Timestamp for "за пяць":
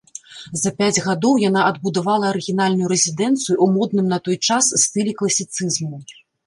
0.61-1.03